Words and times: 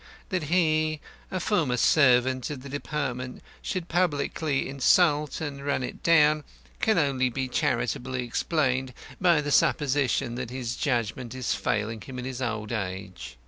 That 0.29 0.45
he, 0.45 0.99
a 1.29 1.39
former 1.39 1.77
servant 1.77 2.49
of 2.49 2.63
the 2.63 2.69
Department, 2.69 3.43
should 3.61 3.87
publicly 3.87 4.67
insult 4.67 5.39
and 5.39 5.63
run 5.63 5.83
it 5.83 6.01
down 6.01 6.43
can 6.79 6.97
only 6.97 7.29
be 7.29 7.47
charitably 7.47 8.23
explained 8.25 8.95
by 9.21 9.41
the 9.41 9.51
supposition 9.51 10.33
that 10.33 10.49
his 10.49 10.75
judgment 10.75 11.35
is 11.35 11.53
failing 11.53 12.01
him 12.01 12.17
in 12.17 12.25
his 12.25 12.41
old 12.41 12.71
age. 12.71 13.37